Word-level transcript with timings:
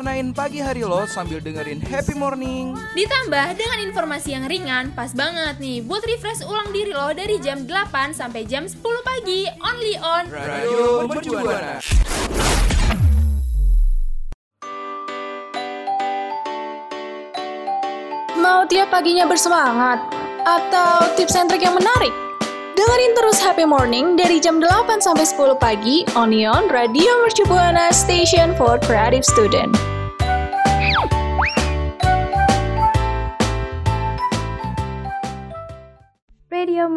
warnain 0.00 0.32
pagi 0.32 0.64
hari 0.64 0.80
lo 0.80 1.04
sambil 1.04 1.44
dengerin 1.44 1.76
happy 1.76 2.16
morning. 2.16 2.72
Ditambah 2.96 3.52
dengan 3.52 3.84
informasi 3.84 4.32
yang 4.32 4.48
ringan, 4.48 4.96
pas 4.96 5.12
banget 5.12 5.60
nih 5.60 5.84
buat 5.84 6.00
refresh 6.00 6.40
ulang 6.40 6.72
diri 6.72 6.96
lo 6.96 7.12
dari 7.12 7.36
jam 7.36 7.68
8 7.68 8.16
sampai 8.16 8.48
jam 8.48 8.64
10 8.64 8.80
pagi. 8.80 9.44
Only 9.60 10.00
on 10.00 10.24
Radio 10.32 11.04
Mercubuana. 11.04 11.84
Mau 18.40 18.64
tiap 18.72 18.88
paginya 18.88 19.28
bersemangat? 19.28 20.00
Atau 20.48 21.12
tips 21.20 21.36
and 21.36 21.52
trick 21.52 21.60
yang 21.60 21.76
menarik? 21.76 22.16
Dengerin 22.72 23.12
terus 23.12 23.36
Happy 23.44 23.68
Morning 23.68 24.16
dari 24.16 24.40
jam 24.40 24.64
8 24.64 25.04
sampai 25.04 25.28
10 25.28 25.60
pagi 25.60 26.08
Onion 26.16 26.72
Radio 26.72 27.20
Mercu 27.20 27.44
Buana 27.44 27.92
Station 27.92 28.56
for 28.56 28.80
Creative 28.80 29.20
Student. 29.20 29.89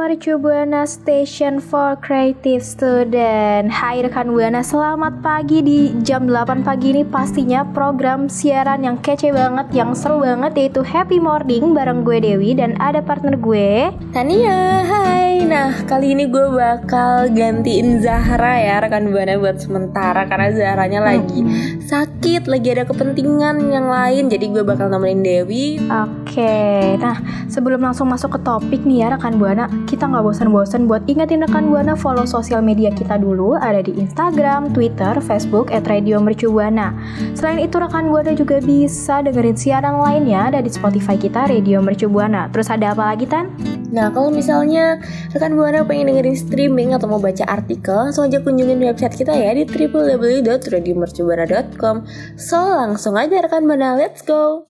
Mercu 0.04 0.36
Buana 0.36 0.84
Station 0.84 1.64
for 1.64 1.96
Creative 1.96 2.60
Student. 2.60 3.72
Hai 3.72 4.04
rekan 4.04 4.36
Buana, 4.36 4.60
selamat 4.60 5.24
pagi 5.24 5.64
di 5.64 5.96
jam 6.04 6.28
8 6.28 6.60
pagi 6.60 6.92
ini. 6.92 7.08
Pastinya 7.08 7.64
program 7.64 8.28
siaran 8.28 8.84
yang 8.84 9.00
kece 9.00 9.32
banget, 9.32 9.72
yang 9.72 9.96
seru 9.96 10.20
banget 10.20 10.60
yaitu 10.60 10.84
Happy 10.84 11.24
Morning 11.24 11.72
bareng 11.72 12.04
gue 12.04 12.20
Dewi 12.20 12.52
dan 12.52 12.76
ada 12.84 13.00
partner 13.00 13.40
gue 13.40 13.96
Tania, 14.12 14.84
hai. 14.84 15.40
Nah, 15.48 15.72
kali 15.88 16.12
ini 16.20 16.28
gue 16.28 16.52
bakal 16.52 17.32
gantiin 17.32 18.04
Zahra 18.04 18.60
ya 18.60 18.84
rekan 18.84 19.08
buana 19.08 19.40
buat 19.40 19.64
sementara 19.64 20.28
karena 20.28 20.52
Zahranya 20.52 21.00
lagi 21.00 21.48
sakit, 21.94 22.50
lagi 22.50 22.74
ada 22.74 22.90
kepentingan 22.90 23.70
yang 23.70 23.86
lain. 23.86 24.26
Jadi 24.26 24.50
gue 24.50 24.66
bakal 24.66 24.90
nemenin 24.90 25.22
Dewi. 25.22 25.78
Oke, 25.86 26.98
nah 26.98 27.22
sebelum 27.46 27.86
langsung 27.86 28.10
masuk 28.10 28.34
ke 28.34 28.40
topik 28.42 28.82
nih 28.82 29.06
ya 29.06 29.08
rekan 29.14 29.38
Buana, 29.38 29.70
kita 29.86 30.10
nggak 30.10 30.26
bosan-bosan 30.26 30.90
buat 30.90 31.06
ingetin 31.06 31.46
rekan 31.46 31.70
Buana 31.70 31.94
follow 31.94 32.26
sosial 32.26 32.66
media 32.66 32.90
kita 32.90 33.22
dulu, 33.22 33.54
ada 33.62 33.86
di 33.86 33.94
Instagram, 33.94 34.74
Twitter, 34.74 35.22
Facebook, 35.22 35.70
at 35.70 35.86
Radio 35.86 36.18
Mercu 36.18 36.50
Buana. 36.50 36.98
Selain 37.38 37.62
itu 37.62 37.78
rekan 37.78 38.10
Buana 38.10 38.34
juga 38.34 38.58
bisa 38.58 39.22
dengerin 39.22 39.54
siaran 39.54 40.02
lainnya 40.02 40.50
ada 40.50 40.66
di 40.66 40.74
Spotify 40.74 41.14
kita 41.14 41.46
Radio 41.46 41.78
Mercu 41.86 42.10
Buana. 42.10 42.50
Terus 42.50 42.74
ada 42.74 42.98
apa 42.98 43.14
lagi 43.14 43.30
Tan? 43.30 43.83
Nah, 43.94 44.10
kalau 44.10 44.34
misalnya 44.34 44.98
rekan 45.38 45.54
buana 45.54 45.86
pengen 45.86 46.10
dengerin 46.10 46.34
streaming 46.34 46.98
atau 46.98 47.06
mau 47.06 47.22
baca 47.22 47.46
artikel, 47.46 48.10
langsung 48.10 48.26
aja 48.26 48.42
kunjungin 48.42 48.82
website 48.82 49.14
kita 49.14 49.38
ya 49.38 49.54
di 49.54 49.70
www.radiomercubuana.com. 49.70 51.96
So, 52.34 52.58
langsung 52.58 53.22
aja 53.22 53.46
rekan 53.46 53.70
buana, 53.70 53.94
let's 53.94 54.26
go. 54.26 54.66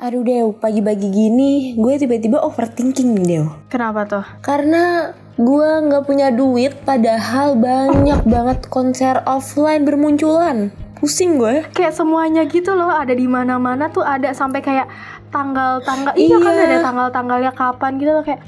Aduh 0.00 0.24
Dew, 0.24 0.56
pagi-pagi 0.56 1.12
gini 1.12 1.76
gue 1.76 2.00
tiba-tiba 2.00 2.40
overthinking 2.40 3.20
nih 3.20 3.24
Dew 3.28 3.44
Kenapa 3.68 4.08
tuh? 4.08 4.24
Karena 4.40 5.12
gue 5.36 5.70
nggak 5.88 6.04
punya 6.08 6.32
duit 6.32 6.72
padahal 6.88 7.56
banyak 7.56 8.24
banget 8.24 8.64
konser 8.72 9.20
offline 9.28 9.84
bermunculan 9.84 10.72
Pusing 11.00 11.36
gue 11.36 11.64
Kayak 11.72 11.96
semuanya 11.96 12.44
gitu 12.44 12.72
loh, 12.72 12.92
ada 12.92 13.10
di 13.10 13.24
mana-mana 13.24 13.88
tuh 13.88 14.04
ada 14.04 14.30
sampai 14.30 14.60
kayak 14.60 14.86
tanggal-tanggal. 15.30 16.12
Iya 16.12 16.36
kan 16.36 16.52
Iya. 16.52 16.64
ada 16.66 16.76
tanggal-tanggalnya 16.84 17.52
kapan 17.52 17.92
gitu 17.96 18.12
loh 18.12 18.22
kayak 18.22 18.42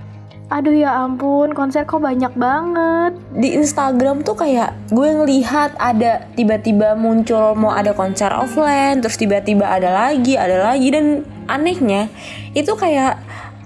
Aduh 0.52 0.76
ya 0.76 0.92
ampun, 1.00 1.56
konser 1.56 1.88
kok 1.88 2.04
banyak 2.04 2.28
banget. 2.36 3.16
di 3.32 3.56
Instagram 3.56 4.20
tuh 4.20 4.36
kayak 4.36 4.76
gue 4.92 5.08
ngelihat 5.08 5.72
ada 5.80 6.28
tiba-tiba 6.36 6.92
muncul 6.92 7.56
mau 7.56 7.72
ada 7.72 7.96
konser 7.96 8.28
offline 8.28 9.00
terus 9.00 9.16
tiba-tiba 9.16 9.64
ada 9.64 9.88
lagi 9.88 10.36
ada 10.36 10.60
lagi 10.60 10.92
dan 10.92 11.24
anehnya 11.48 12.12
itu 12.52 12.68
kayak 12.76 13.16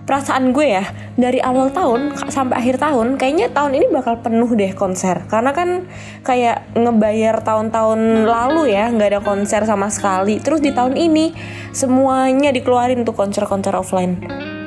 perasaan 0.07 0.55
gue 0.55 0.67
ya 0.79 0.87
dari 1.19 1.43
awal 1.43 1.75
tahun 1.75 2.15
sampai 2.31 2.63
akhir 2.63 2.79
tahun 2.79 3.19
kayaknya 3.19 3.51
tahun 3.51 3.75
ini 3.75 3.87
bakal 3.91 4.23
penuh 4.23 4.47
deh 4.55 4.71
konser 4.73 5.27
karena 5.27 5.51
kan 5.51 5.85
kayak 6.23 6.63
ngebayar 6.79 7.43
tahun-tahun 7.43 8.25
lalu 8.25 8.71
ya 8.71 8.87
nggak 8.95 9.19
ada 9.19 9.21
konser 9.21 9.67
sama 9.67 9.91
sekali 9.91 10.39
terus 10.39 10.63
di 10.63 10.71
tahun 10.71 10.95
ini 10.95 11.35
semuanya 11.75 12.55
dikeluarin 12.55 13.03
tuh 13.03 13.19
konser-konser 13.19 13.75
offline 13.75 14.23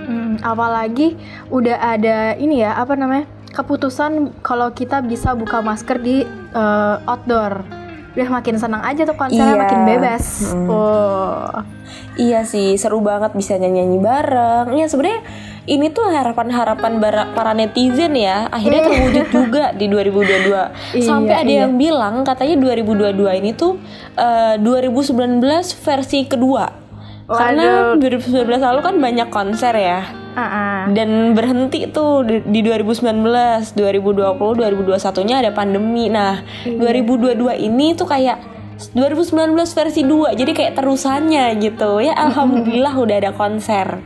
Hmm, 0.09 0.41
apalagi 0.41 1.13
udah 1.53 1.77
ada 1.77 2.33
ini 2.33 2.65
ya, 2.65 2.73
apa 2.73 2.97
namanya? 2.97 3.29
keputusan 3.49 4.41
kalau 4.45 4.69
kita 4.73 5.01
bisa 5.01 5.33
buka 5.33 5.61
masker 5.61 5.97
di 6.01 6.25
eh, 6.53 6.95
outdoor. 7.09 7.78
Udah 8.13 8.29
makin 8.29 8.55
senang 8.57 8.81
aja 8.81 9.05
tuh 9.05 9.13
konsernya 9.13 9.53
Iya. 9.53 9.61
makin 9.61 9.81
bebas. 9.85 10.23
Mm. 10.51 10.67
Oh. 10.69 11.49
Iya 12.19 12.43
sih, 12.43 12.75
seru 12.75 12.99
banget 12.99 13.31
bisa 13.31 13.55
nyanyi-nyanyi 13.55 13.99
bareng. 14.01 14.67
Ya 14.75 14.85
sebenarnya 14.91 15.23
ini 15.65 15.87
tuh 15.87 16.09
harapan-harapan 16.09 16.97
para 17.31 17.51
netizen 17.53 18.17
ya, 18.17 18.49
akhirnya 18.49 18.89
terwujud 18.89 19.25
juga 19.29 19.71
di 19.71 19.87
2022. 19.87 20.73
Sampai 21.07 21.37
Iya, 21.37 21.41
ada 21.45 21.51
iya. 21.53 21.59
yang 21.63 21.73
bilang 21.77 22.15
katanya 22.25 22.55
2022 22.59 23.39
ini 23.39 23.51
tuh 23.53 23.77
eh, 24.17 24.59
2019 24.59 25.39
versi 25.79 26.19
kedua. 26.27 26.65
Karena 27.29 27.93
2019 27.93 28.41
lalu 28.57 28.79
kan 28.81 28.95
banyak 28.97 29.29
konser 29.29 29.77
ya. 29.77 30.01
Ah. 30.39 30.83
Dan 30.91 31.35
berhenti 31.35 31.89
tuh 31.91 32.23
di 32.23 32.39
di 32.43 32.59
2019, 32.63 33.75
2020, 33.75 34.55
2021-nya 34.55 35.35
ada 35.43 35.51
pandemi. 35.51 36.07
Nah, 36.07 36.41
Iya. 36.63 36.79
2022 36.79 37.55
ini 37.59 37.93
tuh 37.93 38.07
kayak 38.07 38.39
2019 38.95 39.75
versi 39.75 40.01
2. 40.07 40.33
Jadi 40.33 40.51
kayak 40.55 40.73
terusannya 40.79 41.59
gitu. 41.59 41.99
Ya 41.99 42.15
alhamdulillah 42.25 42.95
udah 42.95 43.15
ada 43.19 43.31
konser. 43.35 43.99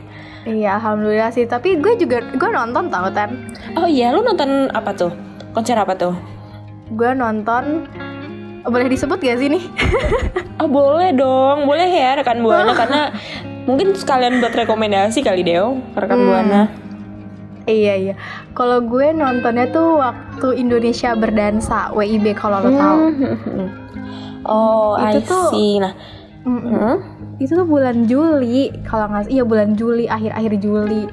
Iya, 0.44 0.76
alhamdulillah 0.76 1.32
sih. 1.32 1.48
Tapi 1.48 1.80
gue 1.80 1.96
juga 1.96 2.20
gue 2.20 2.50
nonton 2.52 2.92
tau 2.92 3.08
Tan. 3.08 3.32
Oh 3.80 3.88
iya, 3.88 4.12
lu 4.12 4.20
nonton 4.20 4.68
apa 4.74 4.92
tuh? 4.92 5.12
Konser 5.56 5.78
apa 5.78 5.96
tuh? 5.96 6.12
Gue 6.92 7.16
nonton 7.16 7.88
boleh 8.64 8.88
disebut 8.88 9.20
gak 9.20 9.38
sih 9.40 9.48
nih? 9.52 9.64
Oh 10.54 10.70
boleh 10.70 11.10
dong, 11.10 11.66
boleh 11.66 11.90
ya 11.90 12.14
rekan 12.14 12.38
buana 12.38 12.70
karena 12.80 13.10
mungkin 13.64 13.92
sekalian 13.92 14.38
buat 14.38 14.52
rekomendasi 14.52 15.20
kali 15.20 15.42
Deo 15.42 15.80
rekan 15.92 16.16
Hmm. 16.16 16.26
buana. 16.26 16.62
iya 17.64 17.96
iya. 17.96 18.14
Kalau 18.52 18.80
gue 18.80 19.08
nontonnya 19.10 19.66
tuh 19.66 19.96
waktu 19.96 20.58
Indonesia 20.58 21.12
berdansa 21.14 21.88
WIB 21.90 22.34
kalau 22.34 22.60
lo 22.60 22.70
tahu. 22.70 22.98
Hmm. 23.08 23.68
Oh, 24.44 24.92
Itu 25.00 25.16
I 25.16 25.24
tuh- 25.24 25.48
see. 25.48 25.80
Nah, 25.80 25.96
Mm-mm. 26.44 26.68
hmm? 26.68 26.96
Itu 27.34 27.56
tuh 27.56 27.64
bulan 27.64 28.04
Juli 28.04 28.68
kalau 28.84 29.08
nggak 29.08 29.26
iya 29.26 29.40
bulan 29.42 29.72
Juli 29.72 30.04
akhir-akhir 30.04 30.60
Juli. 30.60 31.08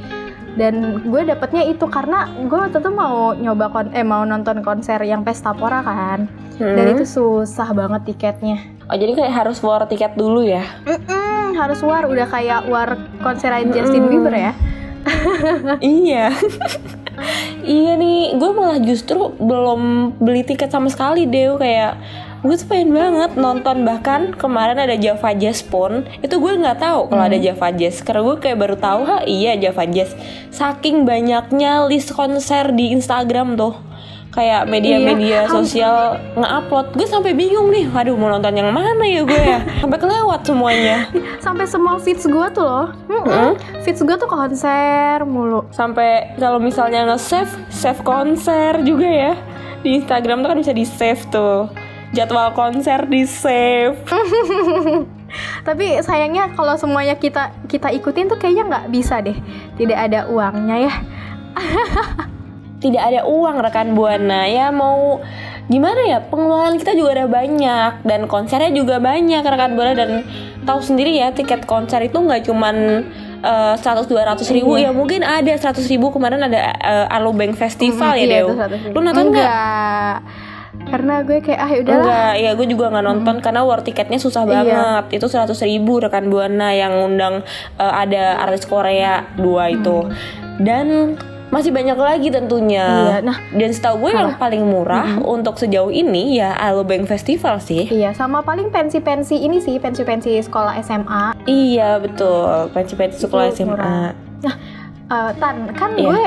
Dan 0.59 1.06
gue 1.07 1.21
dapetnya 1.24 1.63
itu 1.63 1.88
karena 1.88 2.27
gue 2.44 2.57
waktu 2.59 2.77
itu 2.83 2.92
mau 2.92 3.31
nyoba 3.31 3.71
kon 3.71 3.88
eh 3.95 4.03
mau 4.03 4.27
nonton 4.27 4.59
konser 4.62 5.00
yang 5.03 5.24
Pesta 5.24 5.56
Pora 5.56 5.80
kan. 5.80 6.27
Dan 6.59 6.86
Hmm. 6.86 6.94
itu 6.94 7.06
susah 7.07 7.71
banget 7.74 8.13
tiketnya. 8.13 8.62
Oh 8.92 8.95
jadi 9.00 9.15
kayak 9.15 9.33
harus 9.33 9.63
war 9.63 9.88
tiket 9.88 10.13
dulu 10.19 10.44
ya? 10.44 10.68
Mm-mm, 10.83 11.56
harus 11.56 11.80
war 11.81 12.03
udah 12.06 12.27
kayak 12.27 12.68
war 12.68 13.00
konser 13.24 13.56
Justin 13.71 14.12
Bieber 14.12 14.36
ya. 14.36 14.53
iya. 15.81 16.30
iya 17.65 17.92
nih, 17.97 18.38
gue 18.38 18.51
malah 18.54 18.77
justru 18.83 19.33
belum 19.39 20.13
beli 20.21 20.45
tiket 20.45 20.69
sama 20.69 20.92
sekali 20.92 21.25
deh 21.25 21.57
kayak 21.57 21.97
gue 22.41 22.55
tuh 22.55 22.65
pengen 22.65 22.89
banget 22.89 23.31
nonton 23.35 23.81
bahkan 23.81 24.33
kemarin 24.33 24.73
ada 24.75 24.97
Java 24.97 25.29
Jazz 25.31 25.61
pun 25.61 26.03
itu 26.19 26.33
gue 26.33 26.53
nggak 26.57 26.79
tahu 26.79 27.05
kalau 27.07 27.23
ada 27.23 27.38
Java 27.38 27.69
Jazz 27.69 28.01
karena 28.01 28.21
gue 28.23 28.35
kayak 28.38 28.57
baru 28.57 28.75
tahu 28.75 28.99
ha 29.03 29.21
iya 29.23 29.53
Java 29.55 29.85
Jazz 29.85 30.17
saking 30.49 31.05
banyaknya 31.05 31.85
list 31.85 32.11
konser 32.11 32.73
di 32.73 32.89
Instagram 32.91 33.53
tuh 33.53 33.77
kayak 34.31 34.63
media-media 34.65 35.43
Iya. 35.43 35.51
sosial 35.51 35.95
nge-upload 36.33 36.95
gue 36.95 37.03
sampai 37.03 37.35
bingung 37.35 37.67
nih 37.67 37.85
waduh 37.85 38.15
mau 38.15 38.31
nonton 38.31 38.55
yang 38.55 38.71
mana 38.71 39.03
ya 39.03 39.21
gue 39.21 39.37
ya 39.37 39.59
sampai 39.83 39.99
kelewat 39.99 40.41
semuanya 40.41 40.97
Sampai 41.37 41.65
semua 41.65 41.97
feeds 41.97 42.23
gue 42.23 42.47
tuh 42.53 42.63
loh. 42.63 42.87
Mm-mm. 43.05 43.57
Feeds 43.81 43.99
gue 43.99 44.15
tuh 44.15 44.29
konser 44.29 45.19
mulu. 45.27 45.67
sampai 45.69 46.31
kalau 46.37 46.57
misalnya 46.57 47.05
nge-save 47.05 47.51
save 47.67 48.01
konser 48.01 48.79
juga 48.81 49.05
ya 49.05 49.33
di 49.81 49.99
Instagram 49.99 50.41
tuh 50.41 50.49
kan 50.49 50.57
bisa 50.57 50.71
di 50.71 50.85
save 50.87 51.21
tuh 51.27 51.67
jadwal 52.11 52.51
konser 52.51 53.07
di 53.07 53.23
save. 53.23 53.97
Tapi 55.67 56.03
sayangnya 56.03 56.51
kalau 56.51 56.75
semuanya 56.75 57.15
kita 57.15 57.55
kita 57.71 57.87
ikutin 57.95 58.27
tuh 58.27 58.35
kayaknya 58.35 58.63
nggak 58.67 58.85
bisa 58.91 59.23
deh. 59.23 59.35
Tidak 59.79 59.95
ada 59.95 60.27
uangnya 60.27 60.91
ya. 60.91 60.93
tidak 62.83 63.03
ada 63.13 63.21
uang 63.23 63.63
rekan 63.63 63.95
buana. 63.95 64.43
Ya 64.49 64.73
mau 64.75 65.23
gimana 65.71 66.01
ya? 66.03 66.19
Pengeluaran 66.19 66.75
kita 66.75 66.97
juga 66.99 67.15
ada 67.15 67.27
banyak 67.31 68.03
dan 68.03 68.27
konsernya 68.27 68.75
juga 68.75 68.99
banyak 68.99 69.39
rekan 69.39 69.79
buana. 69.79 69.93
Dan 69.95 70.27
tahu 70.67 70.83
sendiri 70.83 71.15
ya 71.15 71.31
tiket 71.31 71.63
konser 71.63 72.03
itu 72.03 72.19
nggak 72.19 72.43
cuman 72.51 73.07
eh, 73.39 73.73
seratus 73.79 74.11
dua 74.11 74.27
ratus 74.35 74.51
ribu. 74.51 74.75
Ya 74.75 74.91
mungkin 74.91 75.23
ada 75.23 75.55
seratus 75.55 75.87
ribu. 75.87 76.11
Kemarin 76.11 76.43
ada 76.43 76.75
uh, 76.75 77.15
Alobank 77.15 77.55
Festival 77.55 78.19
ya 78.19 78.25
Iya, 78.27 78.39
Dew 78.43 78.47
itu 78.51 78.55
100.000. 78.91 78.95
lu 78.97 78.99
nonton 78.99 79.25
nggak. 79.31 80.17
Karena 80.88 81.22
gue 81.22 81.38
kayak 81.38 81.60
ah 81.60 81.72
udahlah. 81.72 81.98
Enggak, 82.01 82.33
ya 82.38 82.51
gue 82.54 82.68
juga 82.68 82.86
nggak 82.89 83.06
nonton 83.06 83.36
karena 83.39 83.62
war 83.62 83.80
tiketnya 83.80 84.18
susah 84.18 84.44
Iya. 84.44 84.51
banget. 84.56 85.06
Itu 85.19 85.25
seratus 85.28 85.62
ribu 85.62 86.00
rekan 86.00 86.28
buana 86.28 86.72
yang 86.72 86.94
undang 86.95 87.44
eh, 87.75 87.94
ada 87.94 88.39
artis 88.39 88.63
Korea 88.63 89.28
dua 89.33 89.69
itu 89.69 90.07
dan 90.57 91.16
masih 91.48 91.69
banyak 91.69 91.95
lagi 91.95 92.31
tentunya. 92.31 92.88
Iya, 92.88 93.18
nah. 93.22 93.36
dan 93.51 93.69
setahu 93.69 94.07
gue 94.07 94.12
yang 94.13 94.39
paling 94.39 94.63
murah 94.63 95.19
untuk 95.19 95.60
sejauh 95.60 95.92
ini 95.92 96.39
ya 96.39 96.56
Alobank 96.56 97.04
Festival 97.06 97.60
sih. 97.60 97.92
Iya, 97.92 98.16
sama 98.16 98.39
paling 98.39 98.72
pensi-pensi 98.72 99.36
ini 99.36 99.60
sih, 99.60 99.75
pensi-pensi 99.75 100.39
sekolah 100.39 100.80
SMA. 100.80 101.36
Iya 101.44 102.00
betul, 102.00 102.72
pensi-pensi 102.72 103.19
sekolah 103.19 103.45
Itu 103.48 103.56
SMA. 103.57 103.68
murah. 103.68 104.10
Nah, 104.42 104.56
eh, 105.12 105.31
Tan, 105.36 105.75
kan 105.75 105.92
Iya. 105.94 106.07
gue 106.07 106.24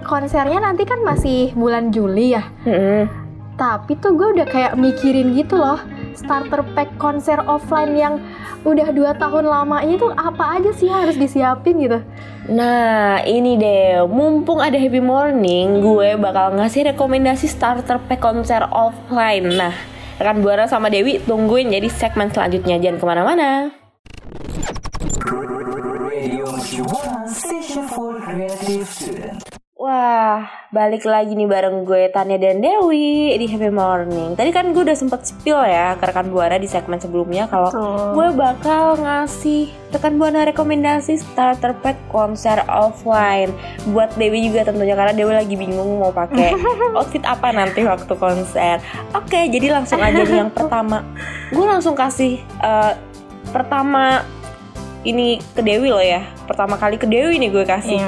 konsernya 0.00 0.62
nanti 0.62 0.86
kan 0.86 1.02
masih 1.02 1.50
bulan 1.52 1.90
Juli 1.90 2.32
ya. 2.32 2.46
Mm-mm. 2.62 3.26
Tapi 3.58 3.98
tuh 3.98 4.14
gue 4.14 4.38
udah 4.38 4.46
kayak 4.46 4.78
mikirin 4.78 5.34
gitu 5.34 5.58
loh 5.58 5.82
Starter 6.14 6.62
pack 6.78 6.94
konser 7.02 7.42
offline 7.42 7.98
yang 7.98 8.22
udah 8.62 8.94
dua 8.94 9.18
tahun 9.18 9.50
lamanya 9.50 9.98
tuh 9.98 10.14
apa 10.14 10.62
aja 10.62 10.70
sih 10.74 10.86
harus 10.86 11.18
disiapin 11.18 11.78
gitu 11.82 11.98
Nah 12.48 13.20
ini 13.28 13.60
deh, 13.60 14.08
mumpung 14.08 14.56
ada 14.56 14.80
Happy 14.80 15.04
Morning, 15.04 15.84
gue 15.84 16.16
bakal 16.16 16.56
ngasih 16.56 16.96
rekomendasi 16.96 17.44
starter 17.44 18.00
pack 18.08 18.24
konser 18.24 18.64
offline. 18.72 19.52
Nah, 19.52 19.76
rekan 20.16 20.40
Buana 20.40 20.64
sama 20.64 20.88
Dewi 20.88 21.20
tungguin 21.28 21.68
jadi 21.68 21.92
segmen 21.92 22.32
selanjutnya 22.32 22.80
jangan 22.80 22.96
ke 22.96 23.04
mana-mana. 23.04 23.50
Station 27.28 27.84
for 27.92 28.16
Creative 28.16 28.88
Student. 28.88 29.47
Balik 30.68 31.08
lagi 31.08 31.32
nih 31.32 31.48
bareng 31.48 31.88
gue 31.88 32.12
Tania 32.12 32.36
dan 32.36 32.60
Dewi 32.60 33.32
di 33.40 33.48
Happy 33.48 33.72
Morning. 33.72 34.36
Tadi 34.36 34.52
kan 34.52 34.68
gue 34.76 34.84
udah 34.84 34.92
sempet 34.92 35.24
spill 35.24 35.56
ya 35.64 35.96
ke 35.96 36.04
rekan 36.04 36.28
Buana 36.28 36.60
di 36.60 36.68
segmen 36.68 37.00
sebelumnya 37.00 37.48
kalau 37.48 37.72
gue 38.12 38.28
bakal 38.36 39.00
ngasih 39.00 39.72
rekan 39.96 40.20
Buana 40.20 40.44
rekomendasi 40.44 41.24
starter 41.24 41.72
pack 41.80 41.96
konser 42.12 42.60
offline 42.68 43.48
buat 43.96 44.12
Dewi 44.20 44.44
juga 44.44 44.68
tentunya 44.68 44.92
karena 44.92 45.16
Dewi 45.16 45.40
lagi 45.40 45.56
bingung 45.56 46.04
mau 46.04 46.12
pakai 46.12 46.52
outfit 47.00 47.24
apa 47.24 47.48
nanti 47.48 47.88
waktu 47.88 48.12
konser. 48.12 48.84
Oke, 49.16 49.48
jadi 49.48 49.72
langsung 49.72 50.04
aja 50.04 50.20
nih 50.20 50.44
yang 50.44 50.52
pertama. 50.52 51.00
Gue 51.48 51.64
langsung 51.64 51.96
kasih 51.96 52.44
eh, 52.60 52.92
pertama 53.56 54.20
ini 55.00 55.40
ke 55.56 55.64
Dewi 55.64 55.88
loh 55.88 56.04
ya. 56.04 56.28
Pertama 56.44 56.76
kali 56.76 57.00
ke 57.00 57.08
Dewi 57.08 57.40
nih 57.40 57.56
gue 57.56 57.64
kasih 57.64 58.04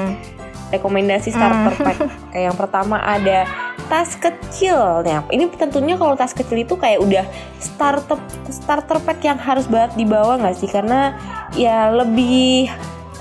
rekomendasi 0.71 1.29
starter 1.29 1.75
pack. 1.77 1.97
Kayak 2.31 2.43
yang 2.51 2.57
pertama 2.57 2.97
ada 2.97 3.45
tas 3.87 4.15
kecil. 4.15 5.03
Nah, 5.03 5.27
ini 5.29 5.51
tentunya 5.51 5.99
kalau 5.99 6.15
tas 6.15 6.31
kecil 6.31 6.63
itu 6.63 6.79
kayak 6.79 7.03
udah 7.03 7.25
starter 7.59 8.17
starter 8.47 9.03
pack 9.03 9.19
yang 9.21 9.35
harus 9.35 9.67
banget 9.67 9.99
dibawa 9.99 10.39
nggak 10.39 10.55
sih? 10.55 10.71
Karena 10.71 11.15
ya 11.53 11.91
lebih 11.91 12.71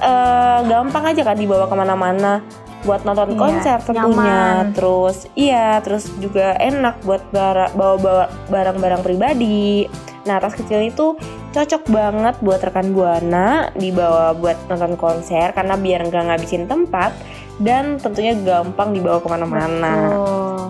eh, 0.00 0.58
gampang 0.64 1.11
aja 1.11 1.23
kan 1.26 1.37
dibawa 1.37 1.67
ke 1.67 1.75
mana-mana 1.75 2.41
buat 2.81 3.05
nonton 3.05 3.37
Iya, 3.37 3.38
konser 3.38 3.79
tentunya. 3.85 4.08
nyaman. 4.08 4.64
Terus 4.73 5.29
iya, 5.37 5.82
terus 5.85 6.08
juga 6.17 6.56
enak 6.56 7.05
buat 7.05 7.20
bara- 7.29 7.69
bawa-bawa 7.76 8.32
barang-barang 8.49 9.03
pribadi. 9.05 9.85
Nah, 10.25 10.41
tas 10.41 10.56
kecil 10.56 10.88
itu 10.88 11.17
cocok 11.50 11.82
banget 11.91 12.38
buat 12.41 12.62
rekan 12.62 12.94
buana 12.94 13.75
dibawa 13.75 14.32
buat 14.32 14.55
nonton 14.70 14.94
konser 14.94 15.50
karena 15.50 15.75
biar 15.75 16.06
nggak 16.06 16.25
ngabisin 16.31 16.70
tempat 16.70 17.11
dan 17.60 18.00
tentunya 18.00 18.32
gampang 18.40 18.96
dibawa 18.96 19.20
ke 19.20 19.28
mana-mana. 19.28 19.94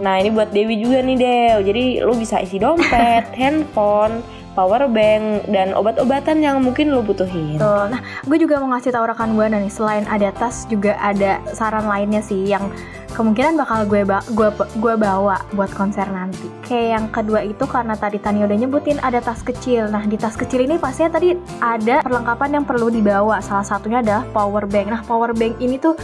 Nah 0.03 0.15
ini 0.19 0.35
buat 0.35 0.51
Dewi 0.51 0.83
juga 0.83 1.01
nih 1.07 1.17
Dew. 1.17 1.59
Jadi 1.71 1.85
lu 2.03 2.13
bisa 2.19 2.43
isi 2.43 2.59
dompet, 2.59 3.31
handphone, 3.41 4.21
power 4.59 4.91
bank 4.91 5.47
dan 5.49 5.73
obat-obatan 5.73 6.43
yang 6.43 6.59
mungkin 6.61 6.91
lu 6.91 7.01
butuhin. 7.07 7.57
Betul. 7.57 7.95
Nah, 7.95 8.01
gue 8.27 8.39
juga 8.43 8.59
mau 8.59 8.75
ngasih 8.75 8.91
tahu 8.91 9.05
rekan 9.07 9.33
buana 9.39 9.63
nih, 9.63 9.73
selain 9.73 10.05
ada 10.11 10.35
tas 10.35 10.67
juga 10.67 10.99
ada 10.99 11.39
saran 11.55 11.87
lainnya 11.87 12.21
sih 12.21 12.51
yang 12.51 12.67
kemungkinan 13.11 13.59
bakal 13.59 13.85
gue 13.91 14.07
ba 14.07 14.23
gue 14.33 14.49
gue 14.79 14.95
bawa 14.95 15.43
buat 15.55 15.71
konser 15.75 16.07
nanti. 16.11 16.47
Kayak 16.67 16.89
yang 16.99 17.07
kedua 17.11 17.41
itu 17.43 17.65
karena 17.67 17.95
tadi 17.99 18.19
Tania 18.23 18.47
udah 18.47 18.59
nyebutin 18.59 18.99
ada 19.03 19.19
tas 19.23 19.43
kecil. 19.43 19.91
Nah, 19.91 20.07
di 20.07 20.19
tas 20.19 20.35
kecil 20.35 20.67
ini 20.67 20.79
pastinya 20.79 21.19
tadi 21.19 21.35
ada 21.63 22.03
perlengkapan 22.03 22.61
yang 22.61 22.65
perlu 22.67 22.91
dibawa. 22.91 23.39
Salah 23.43 23.67
satunya 23.67 24.03
adalah 24.03 24.27
power 24.31 24.67
bank. 24.67 24.87
Nah, 24.91 25.03
power 25.07 25.31
bank 25.35 25.59
ini 25.59 25.79
tuh 25.79 25.95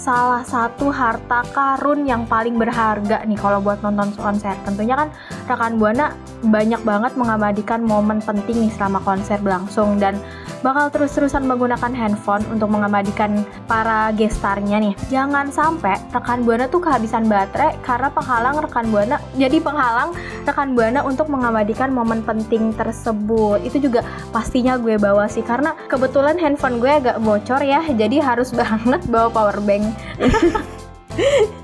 salah 0.00 0.40
satu 0.40 0.88
harta 0.88 1.44
karun 1.52 2.08
yang 2.08 2.24
paling 2.24 2.56
berharga 2.56 3.20
nih 3.28 3.36
kalau 3.36 3.60
buat 3.60 3.84
nonton 3.84 4.16
konser. 4.16 4.56
Tentunya 4.64 4.96
kan 4.96 5.12
rekan 5.44 5.76
Buana 5.76 6.16
banyak 6.40 6.80
banget 6.88 7.12
mengabadikan 7.20 7.84
momen 7.84 8.24
penting 8.24 8.64
nih 8.64 8.72
selama 8.72 9.04
konser 9.04 9.36
berlangsung 9.44 10.00
dan 10.00 10.16
bakal 10.60 10.92
terus-terusan 10.92 11.44
menggunakan 11.44 11.92
handphone 11.92 12.44
untuk 12.52 12.68
mengabadikan 12.72 13.44
para 13.64 14.12
gestarnya 14.16 14.80
nih. 14.80 14.94
Jangan 15.08 15.52
sampai 15.52 15.96
rekan 16.12 16.44
Buana 16.44 16.68
tuh 16.68 16.80
kehabisan 16.84 17.28
baterai 17.28 17.76
karena 17.84 18.08
penghalang 18.12 18.56
rekan 18.60 18.86
Buana 18.88 19.16
jadi 19.36 19.58
penghalang 19.60 20.12
rekan 20.44 20.72
Buana 20.76 21.00
untuk 21.04 21.28
mengabadikan 21.32 21.92
momen 21.92 22.20
penting 22.24 22.72
tersebut. 22.76 23.64
Itu 23.64 23.80
juga 23.80 24.04
pastinya 24.30 24.76
gue 24.76 24.96
bawa 25.00 25.26
sih 25.26 25.42
karena 25.44 25.76
kebetulan 25.88 26.36
handphone 26.36 26.78
gue 26.78 26.90
agak 26.90 27.16
bocor 27.20 27.60
ya, 27.64 27.84
jadi 27.90 28.20
harus 28.20 28.52
banget 28.58 29.04
bawa 29.08 29.28
power 29.32 29.58
bank. 29.64 29.84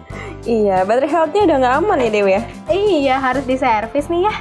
Iya, 0.46 0.86
baterai 0.86 1.10
healthnya 1.10 1.42
udah 1.42 1.56
nggak 1.58 1.74
aman 1.82 1.98
ya 2.06 2.10
Dewi 2.14 2.32
ya. 2.38 2.42
Iya, 2.66 3.22
harus 3.22 3.46
diservis 3.46 4.10
nih 4.10 4.26
ya. 4.26 4.34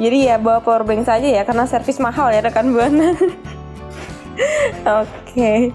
Jadi 0.00 0.18
ya 0.32 0.36
bawa 0.40 0.64
power 0.64 0.82
bank 0.82 1.04
saja 1.04 1.28
ya 1.28 1.42
karena 1.44 1.68
servis 1.68 2.00
mahal 2.00 2.32
ya 2.32 2.40
rekan 2.40 2.72
buana. 2.72 3.12
Oke. 5.04 5.72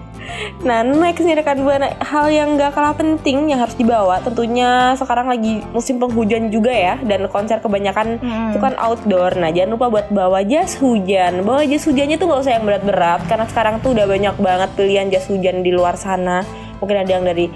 Nah 0.62 0.86
next 0.86 1.22
nih 1.22 1.34
rekan 1.34 1.66
buana 1.66 1.98
hal 1.98 2.30
yang 2.30 2.54
gak 2.54 2.78
kalah 2.78 2.94
penting 2.94 3.50
yang 3.50 3.58
harus 3.58 3.74
dibawa 3.74 4.22
tentunya 4.22 4.94
sekarang 4.94 5.26
lagi 5.26 5.66
musim 5.74 5.98
penghujan 5.98 6.46
juga 6.46 6.70
ya 6.70 6.94
dan 7.02 7.26
konser 7.26 7.58
kebanyakan 7.58 8.22
Mm. 8.22 8.54
itu 8.54 8.58
kan 8.58 8.74
outdoor. 8.78 9.34
Nah 9.34 9.50
jangan 9.50 9.74
lupa 9.74 9.90
buat 9.90 10.06
bawa 10.10 10.46
jas 10.46 10.78
hujan. 10.78 11.42
Bawa 11.42 11.66
jas 11.66 11.82
hujannya 11.86 12.18
tuh 12.18 12.30
gak 12.30 12.42
usah 12.46 12.54
yang 12.54 12.66
berat-berat 12.66 13.26
karena 13.26 13.46
sekarang 13.50 13.74
tuh 13.82 13.94
udah 13.94 14.06
banyak 14.06 14.34
banget 14.38 14.70
pilihan 14.74 15.06
jas 15.10 15.26
hujan 15.26 15.62
di 15.62 15.70
luar 15.74 15.98
sana. 15.98 16.46
Mungkin 16.78 16.96
ada 17.02 17.10
yang 17.10 17.26
dari 17.26 17.46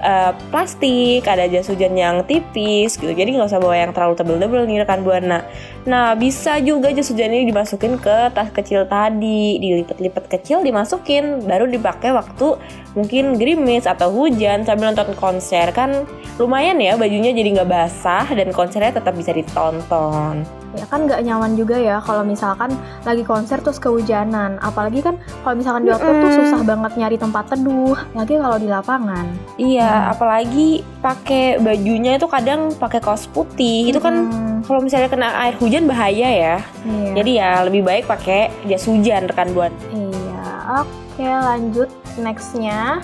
eh, 0.00 0.32
plastik, 0.50 1.24
ada 1.24 1.46
jas 1.46 1.68
hujan 1.68 1.96
yang 1.96 2.24
tipis 2.24 2.96
gitu. 2.96 3.12
Jadi 3.12 3.36
nggak 3.36 3.48
usah 3.48 3.60
bawa 3.60 3.76
yang 3.76 3.92
terlalu 3.96 4.14
tebel-tebel 4.18 4.62
nih 4.68 4.76
rekan 4.82 5.00
buana. 5.06 5.44
Nah 5.86 6.18
bisa 6.18 6.58
juga 6.60 6.90
jas 6.90 7.08
hujan 7.12 7.32
ini 7.32 7.48
dimasukin 7.48 8.00
ke 8.00 8.32
tas 8.34 8.50
kecil 8.50 8.84
tadi, 8.90 9.60
dilipat-lipat 9.62 10.24
kecil 10.26 10.66
dimasukin, 10.66 11.44
baru 11.46 11.70
dipakai 11.70 12.12
waktu 12.12 12.58
mungkin 12.96 13.36
gerimis 13.36 13.84
atau 13.84 14.08
hujan 14.08 14.64
sambil 14.64 14.88
nonton 14.90 15.12
konser 15.20 15.68
kan 15.76 16.08
lumayan 16.40 16.80
ya 16.80 16.96
bajunya 16.96 17.36
jadi 17.36 17.60
nggak 17.60 17.68
basah 17.68 18.24
dan 18.32 18.48
konsernya 18.52 18.96
tetap 18.96 19.12
bisa 19.12 19.36
ditonton. 19.36 20.65
Ya 20.76 20.86
kan 20.86 21.04
nggak 21.04 21.20
nyaman 21.20 21.56
juga 21.56 21.76
ya 21.76 21.98
kalau 21.98 22.22
misalkan 22.22 22.76
lagi 23.02 23.24
konser 23.24 23.58
terus 23.58 23.76
kehujanan. 23.76 24.60
Apalagi 24.60 25.00
kan 25.00 25.16
kalau 25.40 25.56
misalkan 25.56 25.82
di 25.82 25.90
outdoor 25.90 26.14
tuh 26.14 26.28
Mm-mm. 26.28 26.38
susah 26.44 26.60
banget 26.62 26.92
nyari 26.94 27.16
tempat 27.16 27.44
teduh. 27.48 27.96
Lagi 28.12 28.34
kalau 28.36 28.56
di 28.56 28.68
lapangan. 28.68 29.26
Iya, 29.56 30.12
apalagi 30.12 30.68
pakai 31.00 31.58
bajunya 31.58 32.14
itu 32.14 32.26
kadang 32.26 32.70
pakai 32.72 33.00
kaos 33.00 33.26
putih. 33.26 33.88
Itu 33.88 33.98
kan 33.98 34.14
Mm, 34.26 34.64
kalau 34.64 34.80
misalnya 34.80 35.06
kena 35.06 35.28
air 35.40 35.54
hujan 35.56 35.84
bahaya 35.84 36.28
ya. 36.28 36.56
iya. 36.84 37.12
Jadi 37.14 37.30
ya 37.36 37.50
lebih 37.62 37.82
baik 37.82 38.04
pakai 38.04 38.52
jas 38.64 38.84
hujan 38.84 39.24
rekan 39.24 39.52
buan. 39.52 39.72
Iya, 39.88 40.44
oke 40.82 41.24
lanjut 41.24 41.88
nextnya 42.16 43.00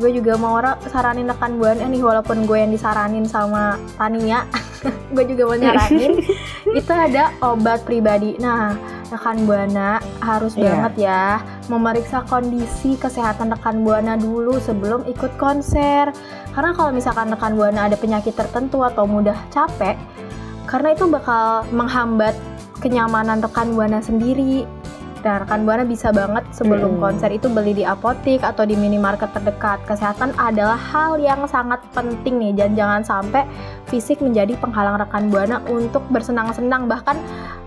gue 0.00 0.10
juga 0.10 0.34
mau 0.34 0.56
ra- 0.56 0.80
saranin 0.88 1.28
rekan 1.28 1.54
buana 1.54 1.84
nih 1.84 2.00
walaupun 2.00 2.48
gue 2.48 2.56
yang 2.56 2.72
disaranin 2.72 3.22
sama 3.24 3.76
Tania. 3.94 4.48
Gue 5.12 5.28
juga 5.28 5.44
mau 5.44 5.60
nyaranin. 5.60 6.24
Itu 6.78 6.88
ada 6.88 7.36
obat 7.44 7.84
pribadi. 7.84 8.40
Nah 8.40 8.72
rekan 9.12 9.44
buana 9.44 10.00
harus 10.18 10.56
Iya. 10.56 10.72
banget 10.72 10.94
ya 11.04 11.24
memeriksa 11.68 12.24
kondisi 12.24 12.96
kesehatan 12.96 13.52
rekan 13.52 13.84
buana 13.84 14.16
dulu 14.16 14.56
sebelum 14.56 15.04
ikut 15.04 15.36
konser. 15.36 16.08
Karena 16.50 16.72
kalau 16.72 16.90
misalkan 16.90 17.28
rekan 17.28 17.52
buana 17.52 17.86
ada 17.86 17.94
penyakit 17.94 18.32
tertentu 18.32 18.80
atau 18.80 19.04
mudah 19.04 19.36
capek 19.50 20.00
karena 20.64 20.94
itu 20.94 21.04
bakal 21.04 21.66
menghambat 21.68 22.32
kenyamanan 22.78 23.42
rekan 23.42 23.74
buana 23.74 23.98
sendiri 23.98 24.62
dan 25.20 25.44
rekan 25.44 25.62
buana 25.68 25.84
bisa 25.84 26.10
banget 26.10 26.44
sebelum 26.52 26.96
Mm. 26.96 27.00
konser 27.00 27.30
itu 27.30 27.46
beli 27.52 27.72
di 27.76 27.84
apotik 27.84 28.40
atau 28.40 28.64
di 28.64 28.74
minimarket 28.74 29.30
terdekat. 29.36 29.80
Kesehatan 29.84 30.32
adalah 30.40 30.76
hal 30.76 31.20
yang 31.20 31.44
sangat 31.46 31.80
penting 31.92 32.40
nih 32.40 32.52
dan 32.56 32.76
jangan 32.76 33.02
sampai 33.04 33.44
fisik 33.88 34.20
menjadi 34.20 34.56
penghalang 34.56 35.00
rekan 35.00 35.28
buana 35.28 35.60
untuk 35.68 36.04
bersenang-senang 36.08 36.88
bahkan 36.88 37.20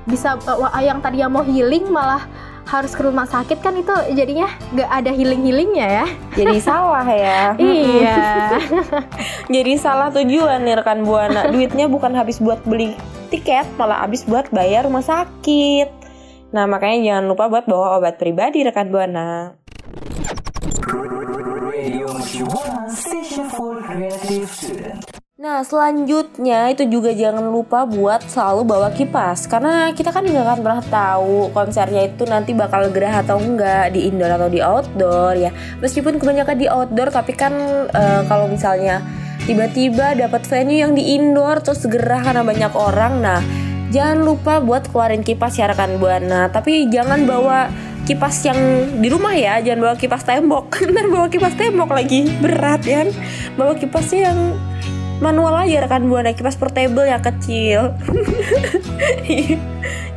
bisa 0.04 0.36
wah, 0.44 0.74
yang 0.84 1.00
tadi 1.00 1.24
yang 1.24 1.32
mau 1.32 1.46
healing 1.48 1.88
malah 1.88 2.28
harus 2.64 2.96
ke 2.96 3.04
rumah 3.04 3.28
sakit 3.28 3.60
kan 3.60 3.76
itu 3.76 3.92
jadinya 4.16 4.48
gak 4.72 4.88
ada 4.88 5.12
healing-healingnya 5.12 5.88
ya. 6.04 6.06
Jadi 6.36 6.58
salah 6.64 7.04
ya. 7.08 7.56
iya. 7.60 8.60
Jadi 9.56 9.74
salah 9.76 10.08
tujuan 10.16 10.64
nih 10.64 10.80
rekan 10.80 11.04
buana. 11.04 11.52
Duitnya 11.52 11.92
bukan 11.92 12.16
habis 12.16 12.40
buat 12.40 12.64
beli 12.64 12.96
tiket, 13.28 13.68
malah 13.76 14.08
habis 14.08 14.24
buat 14.24 14.48
bayar 14.54 14.88
rumah 14.88 15.04
sakit. 15.04 16.03
Nah 16.54 16.70
makanya 16.70 17.00
jangan 17.02 17.26
lupa 17.34 17.50
buat 17.50 17.66
bawa 17.66 17.98
obat 17.98 18.22
pribadi 18.22 18.62
rekan 18.62 18.94
buana. 18.94 19.58
Nah 25.34 25.60
selanjutnya 25.66 26.70
itu 26.70 26.86
juga 26.88 27.10
jangan 27.10 27.50
lupa 27.50 27.90
buat 27.90 28.22
selalu 28.30 28.62
bawa 28.64 28.94
kipas 28.94 29.50
Karena 29.50 29.92
kita 29.92 30.14
kan 30.14 30.24
nggak 30.24 30.46
akan 30.46 30.60
pernah 30.64 30.84
tahu 30.88 31.52
konsernya 31.52 32.06
itu 32.08 32.24
nanti 32.30 32.56
bakal 32.56 32.88
gerah 32.94 33.26
atau 33.26 33.42
enggak 33.42 33.92
Di 33.92 34.08
indoor 34.08 34.32
atau 34.38 34.48
di 34.48 34.64
outdoor 34.64 35.34
ya 35.36 35.52
Meskipun 35.84 36.22
kebanyakan 36.22 36.56
di 36.56 36.70
outdoor 36.70 37.10
tapi 37.12 37.34
kan 37.36 37.52
eh, 37.92 38.22
kalau 38.30 38.48
misalnya 38.48 39.04
tiba-tiba 39.44 40.16
dapat 40.16 40.48
venue 40.48 40.80
yang 40.80 40.94
di 40.96 41.18
indoor 41.18 41.60
terus 41.60 41.84
gerah 41.92 42.24
karena 42.24 42.46
banyak 42.46 42.72
orang 42.78 43.14
Nah 43.20 43.42
jangan 43.92 44.24
lupa 44.24 44.64
buat 44.64 44.88
keluarin 44.88 45.26
kipas 45.26 45.58
ya 45.58 45.68
rekan 45.68 45.98
buana. 45.98 46.48
Tapi 46.54 46.88
jangan 46.88 47.26
bawa 47.28 47.68
kipas 48.08 48.46
yang 48.48 48.60
di 49.02 49.08
rumah 49.10 49.34
ya. 49.36 49.60
Jangan 49.60 49.80
bawa 49.82 49.96
kipas 49.98 50.24
tembok. 50.24 50.66
Ntar 50.92 51.08
bawa 51.10 51.28
kipas 51.28 51.58
tembok 51.58 51.90
lagi. 51.92 52.30
Berat 52.40 52.86
kan? 52.86 53.10
Bawa 53.60 53.76
kipasnya 53.76 54.32
yang 54.32 54.40
manual 55.20 55.56
aja 55.58 55.84
rekan 55.84 56.08
buana. 56.08 56.32
Kipas 56.32 56.56
portable 56.56 57.08
yang 57.08 57.24
kecil. 57.24 57.92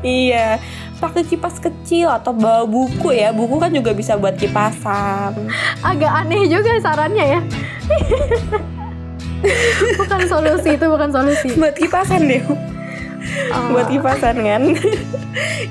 Iya. 0.06 0.62
Pakai 1.02 1.26
kipas 1.26 1.58
kecil 1.58 2.06
atau 2.06 2.30
bawa 2.30 2.62
buku 2.62 3.10
ya. 3.10 3.34
Buku 3.34 3.58
kan 3.58 3.74
juga 3.74 3.90
bisa 3.90 4.14
buat 4.14 4.38
kipasan. 4.38 5.34
Agak 5.82 6.12
aneh 6.22 6.46
juga 6.46 6.78
sarannya 6.78 7.26
ya. 7.26 7.40
bukan 9.98 10.20
solusi 10.26 10.74
itu 10.78 10.86
bukan 10.86 11.10
solusi. 11.10 11.48
buat 11.58 11.74
kipasan 11.74 12.26
deh 12.28 12.42
Oh. 13.52 13.76
buat 13.76 13.88
kipasan 13.90 14.36
kan? 14.42 14.62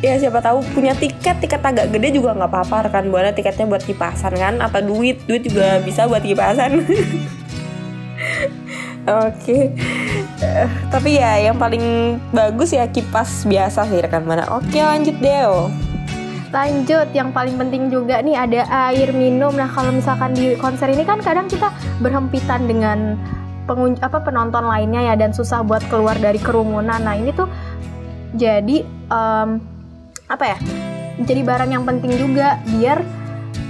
Ya 0.05 0.13
siapa 0.22 0.45
tahu 0.45 0.62
punya 0.77 0.93
tiket 0.93 1.41
tiket 1.41 1.57
agak 1.57 1.89
gede 1.89 2.22
juga 2.22 2.38
nggak 2.38 2.53
apa-apa 2.53 2.86
rekan 2.86 3.10
buana 3.10 3.34
tiketnya 3.34 3.65
buat 3.65 3.81
kipasan 3.81 4.38
kan? 4.38 4.62
Apa 4.62 4.86
duit? 4.86 5.25
Duit 5.25 5.41
juga 5.41 5.81
bisa 5.81 6.05
buat 6.05 6.22
kipasan. 6.22 6.86
Oke. 9.25 9.74
Eh, 10.41 10.69
tapi 10.93 11.17
ya 11.17 11.50
yang 11.50 11.57
paling 11.57 12.17
bagus 12.29 12.77
ya 12.77 12.86
kipas 12.86 13.50
biasa 13.50 13.89
sih 13.89 14.05
rekan 14.05 14.22
buana. 14.22 14.45
Oke 14.53 14.77
lanjut 14.77 15.17
Deo. 15.17 15.74
Lanjut, 16.53 17.12
yang 17.12 17.36
paling 17.36 17.60
penting 17.60 17.91
juga 17.91 18.24
nih 18.24 18.38
ada 18.38 18.63
air 18.88 19.12
minum. 19.12 19.51
Nah, 19.51 19.67
kalau 19.67 19.91
misalkan 19.91 20.31
di 20.31 20.55
konser 20.55 20.88
ini 20.88 21.03
kan 21.03 21.19
kadang 21.19 21.51
kita 21.51 21.67
berhempitan 22.00 22.63
dengan 22.63 23.19
pengun 23.65 23.98
apa 24.01 24.22
penonton 24.22 24.65
lainnya 24.65 25.01
ya 25.01 25.13
dan 25.17 25.34
susah 25.34 25.62
buat 25.65 25.81
keluar 25.89 26.17
dari 26.17 26.38
kerumunan. 26.38 27.01
Nah, 27.01 27.17
ini 27.17 27.34
tuh 27.34 27.50
jadi 28.38 28.86
em, 29.12 29.50
apa 30.29 30.45
ya? 30.55 30.57
Jadi 31.22 31.41
barang 31.41 31.69
yang 31.72 31.84
penting 31.84 32.13
juga 32.15 32.60
biar 32.69 33.01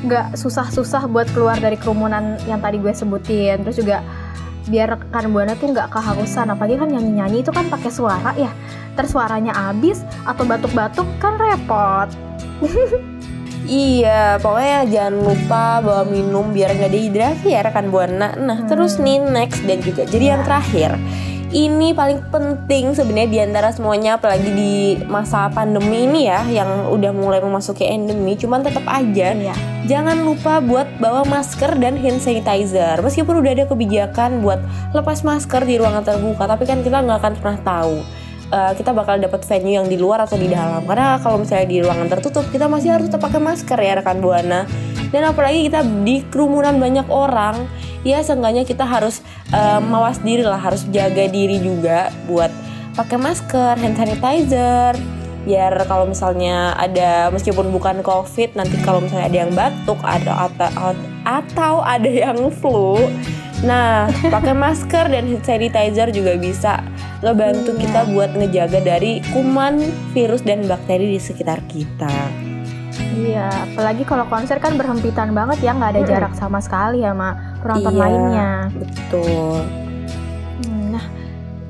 nggak 0.06 0.38
susah-susah 0.38 1.10
buat 1.10 1.26
keluar 1.34 1.58
dari 1.58 1.80
kerumunan 1.80 2.38
yang 2.46 2.60
tadi 2.62 2.78
gue 2.78 2.94
sebutin. 2.94 3.64
Terus 3.64 3.78
juga 3.80 4.04
biar 4.66 4.98
rekan 4.98 5.30
buana 5.30 5.54
tuh 5.54 5.70
nggak 5.72 5.94
kehausan 5.94 6.50
apalagi 6.50 6.82
kan 6.82 6.90
nyanyi-nyanyi 6.90 7.46
itu 7.46 7.54
kan 7.54 7.70
pakai 7.70 7.94
suara 7.94 8.34
ya 8.34 8.50
terus 8.98 9.14
suaranya 9.14 9.54
habis 9.54 10.02
atau 10.26 10.42
batuk-batuk 10.42 11.06
kan 11.22 11.38
repot 11.38 12.10
Iya, 13.66 14.38
pokoknya 14.46 14.86
jangan 14.94 15.16
lupa 15.26 15.82
bawa 15.82 16.06
minum 16.06 16.54
biar 16.54 16.78
nggak 16.78 16.92
dehidrasi 16.94 17.50
ya 17.50 17.66
rekan 17.66 17.90
buana. 17.90 18.38
Nah, 18.38 18.62
terus 18.70 19.02
nih 19.02 19.18
next 19.18 19.66
dan 19.66 19.82
juga 19.82 20.06
jadi 20.06 20.38
yang 20.38 20.46
terakhir. 20.46 20.94
Ini 21.56 21.96
paling 21.96 22.30
penting 22.30 22.94
sebenarnya 22.94 23.30
di 23.32 23.40
antara 23.40 23.72
semuanya 23.72 24.20
apalagi 24.20 24.50
di 24.52 25.00
masa 25.08 25.48
pandemi 25.50 26.04
ini 26.04 26.28
ya 26.28 26.44
yang 26.52 26.92
udah 26.92 27.16
mulai 27.16 27.40
memasuki 27.40 27.88
endemi, 27.88 28.36
cuman 28.36 28.60
tetap 28.60 28.84
aja 28.86 29.32
Iya. 29.32 29.56
jangan 29.88 30.26
lupa 30.26 30.60
buat 30.60 31.00
bawa 31.00 31.24
masker 31.24 31.80
dan 31.80 31.96
hand 31.96 32.20
sanitizer. 32.20 33.00
Meskipun 33.00 33.40
udah 33.40 33.52
ada 33.56 33.66
kebijakan 33.72 34.44
buat 34.44 34.60
lepas 34.92 35.24
masker 35.24 35.64
di 35.64 35.80
ruangan 35.80 36.04
terbuka, 36.04 36.44
tapi 36.44 36.68
kan 36.68 36.84
kita 36.84 37.02
nggak 37.02 37.24
akan 37.24 37.34
pernah 37.40 37.60
tahu 37.64 37.98
uh, 38.52 38.74
kita 38.76 38.92
bakal 38.92 39.18
dapat 39.18 39.42
venue 39.46 39.78
yang 39.78 39.88
di 39.88 39.98
luar 39.98 40.26
atau 40.26 40.38
di 40.38 40.52
dalam. 40.52 40.84
Karena 40.86 41.18
kalau 41.22 41.42
misalnya 41.42 41.68
di 41.70 41.78
ruangan 41.82 42.08
tertutup, 42.12 42.46
kita 42.50 42.70
masih 42.70 42.94
harus 42.94 43.08
tetap 43.10 43.24
pakai 43.24 43.42
masker 43.42 43.80
ya 43.80 43.94
rekan 43.98 44.20
buana. 44.22 44.68
Dan 45.10 45.22
apalagi 45.32 45.70
kita 45.70 45.86
di 46.04 46.26
kerumunan 46.28 46.76
banyak 46.76 47.08
orang, 47.08 47.70
ya 48.04 48.20
seenggaknya 48.20 48.68
kita 48.68 48.84
harus 48.84 49.24
uh, 49.54 49.80
mawas 49.80 50.20
diri 50.20 50.44
lah, 50.44 50.60
harus 50.60 50.84
jaga 50.92 51.30
diri 51.30 51.62
juga 51.62 52.12
buat 52.28 52.52
pakai 53.00 53.18
masker, 53.22 53.80
hand 53.80 53.96
sanitizer. 53.96 54.94
Biar 55.46 55.78
kalau 55.86 56.10
misalnya 56.10 56.74
ada 56.74 57.30
meskipun 57.30 57.70
bukan 57.70 58.02
covid, 58.02 58.58
nanti 58.58 58.82
kalau 58.82 58.98
misalnya 58.98 59.30
ada 59.30 59.40
yang 59.46 59.54
batuk, 59.54 60.00
ada 60.02 60.50
atau 60.50 60.98
atau 61.22 61.74
ada 61.86 62.10
yang 62.10 62.50
flu, 62.50 62.98
Nah, 63.64 64.12
pakai 64.28 64.52
masker 64.52 65.08
dan 65.08 65.24
hand 65.32 65.46
sanitizer 65.48 66.12
juga 66.12 66.36
bisa 66.36 66.84
ngebantu 67.18 67.72
kita 67.76 68.08
buat 68.08 68.32
ngejaga 68.32 68.80
dari 68.82 69.24
kuman, 69.30 69.80
virus 70.12 70.42
dan 70.42 70.64
bakteri 70.64 71.10
di 71.10 71.20
sekitar 71.20 71.64
kita. 71.66 72.12
Iya, 73.14 73.48
apalagi 73.66 74.04
kalau 74.04 74.24
konser 74.26 74.58
kan 74.58 74.76
berhempitan 74.76 75.32
banget 75.32 75.60
ya, 75.62 75.72
nggak 75.72 75.90
ada 75.90 76.02
Mm-mm. 76.02 76.12
jarak 76.12 76.34
sama 76.34 76.60
sekali 76.60 77.00
sama 77.00 77.30
penonton 77.60 77.92
Iya. 77.92 78.02
lainnya. 78.02 78.50
Betul. 78.74 79.60
Hmm, 80.58 80.84
Nah, 80.92 81.06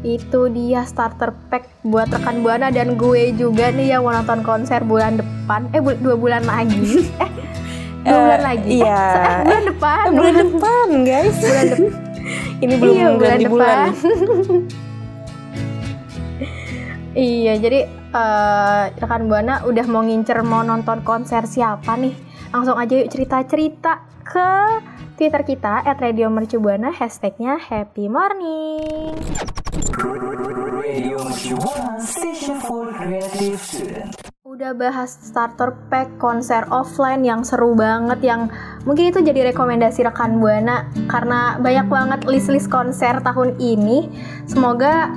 itu 0.04 0.42
dia 0.50 0.82
starter 0.84 1.34
pack 1.48 1.66
buat 1.84 2.10
rekan 2.10 2.42
buana 2.42 2.70
dan 2.70 2.94
gue 2.96 3.30
juga 3.32 3.70
nih 3.70 3.92
yang 3.92 4.02
mau 4.02 4.12
nonton 4.12 4.42
konser 4.42 4.82
bulan 4.82 5.18
depan. 5.18 5.70
Eh, 5.72 5.80
bu- 5.80 5.98
dua 5.98 6.16
bulan 6.16 6.44
lagi. 6.44 7.06
eh, 7.24 7.30
dua 8.04 8.12
Eh, 8.12 8.22
bulan 8.24 8.42
lagi. 8.44 8.70
Eh, 8.72 8.78
iya. 8.80 9.02
se- 9.04 9.22
eh, 9.24 9.38
bulan 9.44 9.64
depan. 9.68 10.04
Eh, 10.04 10.12
bulan 10.12 10.36
depan, 10.40 10.88
guys. 11.04 11.38
bulan 11.40 11.66
depan. 11.68 11.94
Ini 12.64 12.74
belum 12.76 12.94
Iya, 12.96 13.08
bulan 13.12 13.30
ganti 13.32 13.46
bulan. 13.48 13.78
iya, 17.16 17.58
jadi 17.58 17.88
eh, 17.90 18.84
rekan 19.00 19.26
buana 19.32 19.64
udah 19.66 19.86
mau 19.88 20.04
ngincer 20.04 20.44
mau 20.44 20.62
nonton 20.62 21.02
konser 21.02 21.48
siapa 21.48 21.96
nih? 21.96 22.14
Langsung 22.52 22.76
aja 22.76 22.94
yuk 22.94 23.10
cerita-cerita 23.10 24.06
ke 24.22 24.50
Twitter 25.16 25.42
kita 25.48 25.88
@radiomercubuana 25.96 26.92
hashtagnya 26.92 27.56
Happy 27.56 28.12
Morning. 28.12 29.16
Radio 30.86 31.18
Mercu 31.24 31.56
Buana 31.56 32.00
Station 32.04 32.60
for 32.60 32.92
Creative 32.92 33.60
Student. 33.60 34.12
Udah 34.44 34.72
bahas 34.72 35.12
starter 35.12 35.76
pack 35.92 36.16
konser 36.16 36.64
offline 36.72 37.28
yang 37.28 37.44
seru 37.44 37.76
banget 37.76 38.24
yang 38.24 38.48
mungkin 38.88 39.12
itu 39.12 39.20
jadi 39.20 39.52
rekomendasi 39.52 40.08
rekan 40.08 40.40
Buana 40.40 40.88
karena 41.12 41.60
banyak 41.60 41.88
banget 41.92 42.20
list-list 42.24 42.72
konser 42.72 43.20
tahun 43.20 43.60
ini. 43.60 44.08
Semoga 44.48 45.12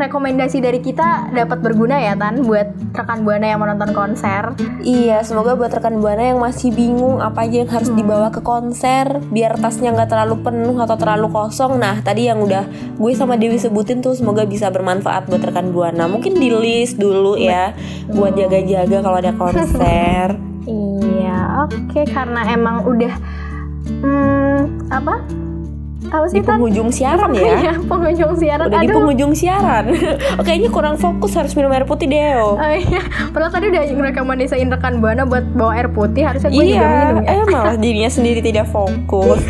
rekomendasi 0.00 0.64
dari 0.64 0.80
kita 0.80 1.28
dapat 1.30 1.60
berguna 1.60 2.00
ya 2.00 2.16
Tan 2.16 2.42
buat 2.42 2.72
rekan 2.96 3.22
Buana 3.22 3.52
yang 3.52 3.60
menonton 3.60 3.92
konser. 3.92 4.56
Iya, 4.80 5.20
semoga 5.20 5.54
buat 5.54 5.68
rekan 5.68 6.00
buana 6.00 6.32
yang 6.32 6.40
masih 6.40 6.72
bingung 6.72 7.20
apa 7.20 7.44
aja 7.44 7.62
yang 7.62 7.70
harus 7.70 7.92
dibawa 7.92 8.32
ke 8.32 8.40
konser 8.40 9.20
biar 9.28 9.60
tasnya 9.60 9.92
nggak 9.92 10.08
terlalu 10.08 10.40
penuh 10.40 10.76
atau 10.80 10.96
terlalu 10.96 11.28
kosong. 11.28 11.76
Nah, 11.76 12.00
tadi 12.00 12.32
yang 12.32 12.40
udah 12.40 12.64
gue 12.96 13.12
sama 13.12 13.36
Dewi 13.36 13.60
sebutin 13.60 14.00
tuh 14.00 14.16
semoga 14.16 14.48
bisa 14.48 14.72
bermanfaat 14.72 15.28
buat 15.28 15.44
rekan 15.44 15.70
buana. 15.70 16.08
Mungkin 16.08 16.40
di 16.40 16.48
list 16.48 16.96
dulu 16.96 17.36
ya 17.36 17.76
buat 18.08 18.32
jaga-jaga 18.34 19.04
kalau 19.04 19.18
ada 19.20 19.32
konser. 19.36 20.28
Iya, 20.70 21.66
oke 21.66 22.04
karena 22.12 22.52
emang 22.52 22.84
udah 22.84 23.10
Hmm, 24.00 24.86
apa? 24.88 25.18
Apa 26.02 26.24
Di 26.24 26.32
sih 26.32 26.40
Tan? 26.40 26.56
penghujung 26.56 26.88
siaran 26.88 27.28
ya. 27.30 27.52
Iya, 27.60 27.72
penghujung 27.82 28.32
siaran. 28.34 28.66
Udah 28.66 28.80
di 28.80 28.88
Aduh. 28.88 28.96
penghujung 28.96 29.32
siaran. 29.32 29.84
Oh, 30.32 30.42
Kayaknya 30.42 30.70
kurang 30.70 30.96
fokus 30.96 31.34
harus 31.34 31.52
minum 31.52 31.68
air 31.68 31.84
putih 31.84 32.06
Deo. 32.06 32.56
Oh 32.56 32.72
iya, 32.72 33.02
padahal 33.28 33.52
tadi 33.52 33.68
udah 33.68 33.82
ngerekomendasiin 33.84 34.68
rekan 34.70 34.96
Buana 34.98 35.22
buat 35.22 35.44
bawa 35.52 35.76
air 35.76 35.88
putih, 35.88 36.24
harusnya 36.24 36.48
gue 36.48 36.64
juga 36.66 36.80
Iya, 36.80 36.88
minum 37.04 37.16
ya. 37.18 37.30
eh 37.30 37.44
malah 37.46 37.76
dirinya 37.76 38.08
sendiri 38.08 38.40
tidak 38.40 38.66
fokus. 38.66 39.44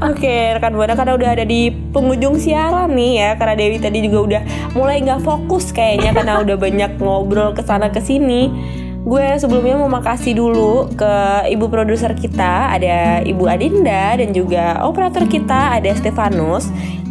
Oke, 0.00 0.54
rekan 0.54 0.72
buana 0.72 0.94
karena 0.94 1.12
udah 1.12 1.30
ada 1.32 1.44
di 1.44 1.60
penghujung 1.90 2.38
siaran 2.38 2.90
nih 2.90 3.12
ya, 3.16 3.30
karena 3.34 3.54
Dewi 3.56 3.76
tadi 3.76 3.98
juga 4.00 4.18
udah 4.22 4.42
mulai 4.72 5.00
nggak 5.00 5.20
fokus 5.20 5.70
kayaknya 5.70 6.10
karena 6.12 6.38
udah 6.38 6.56
banyak 6.56 6.90
ngobrol 6.96 7.50
ke 7.50 7.62
sana 7.62 7.88
ke 7.88 7.98
sini. 7.98 8.52
Gue 9.00 9.40
sebelumnya 9.40 9.80
mau 9.80 9.88
makasih 9.88 10.36
dulu 10.36 10.92
ke 10.92 11.14
ibu 11.48 11.66
produser 11.72 12.12
kita, 12.12 12.76
ada 12.76 13.24
Ibu 13.24 13.48
Adinda 13.48 14.20
dan 14.20 14.36
juga 14.36 14.84
operator 14.84 15.24
kita 15.24 15.80
ada 15.80 15.88
Stefanus. 15.96 16.68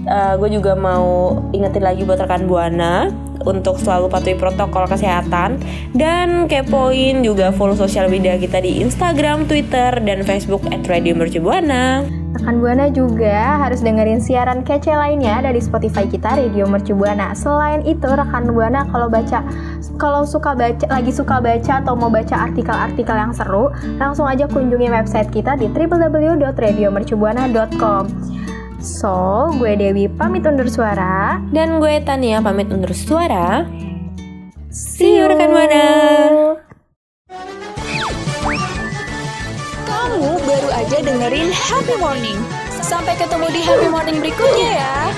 Eh, 0.10 0.34
gue 0.38 0.50
juga 0.54 0.74
mau 0.74 1.38
ingetin 1.54 1.86
lagi 1.86 2.02
buat 2.02 2.22
rekan 2.22 2.50
buana 2.50 3.10
untuk 3.46 3.80
selalu 3.80 4.12
patuhi 4.12 4.36
protokol 4.36 4.90
kesehatan 4.90 5.62
dan 5.96 6.50
kepoin 6.50 7.24
juga 7.24 7.54
follow 7.56 7.78
sosial 7.78 8.10
media 8.12 8.36
kita 8.36 8.60
di 8.60 8.82
Instagram, 8.84 9.48
Twitter, 9.48 9.96
dan 10.02 10.26
Facebook 10.26 10.66
@radiomercubuana. 10.66 12.04
Rekan 12.30 12.62
Buana 12.62 12.94
juga 12.94 13.58
harus 13.58 13.82
dengerin 13.82 14.22
siaran 14.22 14.62
kece 14.62 14.94
lainnya 14.94 15.42
dari 15.42 15.58
Spotify 15.58 16.06
kita 16.06 16.38
Radio 16.38 16.70
Mercu 16.70 16.94
Buana. 16.94 17.34
Selain 17.34 17.82
itu, 17.84 18.06
rekan 18.06 18.54
Buana 18.54 18.86
kalau 18.94 19.10
baca 19.10 19.42
kalau 20.00 20.24
suka 20.24 20.56
baca 20.56 20.88
lagi 20.88 21.12
suka 21.12 21.44
baca 21.44 21.84
atau 21.84 22.00
mau 22.00 22.08
baca 22.08 22.48
artikel-artikel 22.48 23.12
yang 23.12 23.36
seru, 23.36 23.68
langsung 24.00 24.32
aja 24.32 24.48
kunjungi 24.48 24.88
website 24.88 25.28
kita 25.30 25.60
di 25.60 25.68
www.radiomercubuana.com. 25.68 28.08
So, 28.80 29.52
gue 29.60 29.76
Dewi 29.76 30.08
pamit 30.08 30.48
undur 30.48 30.72
suara. 30.72 31.44
Dan 31.52 31.84
gue 31.84 32.00
Tania 32.08 32.40
pamit 32.40 32.72
undur 32.72 32.96
suara. 32.96 33.68
See 34.72 35.20
you 35.20 35.28
rekan 35.28 35.52
buana. 35.52 35.84
Kamu 39.84 40.32
baru 40.48 40.72
aja 40.72 41.04
dengerin 41.04 41.52
Happy 41.52 42.00
Morning. 42.00 42.40
Sampai 42.80 43.20
ketemu 43.20 43.52
di 43.52 43.68
Happy 43.68 43.92
Morning 43.92 44.24
berikutnya 44.24 44.80
ya. 44.80 45.12